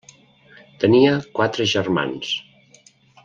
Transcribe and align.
Tenia 0.83 1.11
quatre 1.39 1.69
germans. 1.73 2.35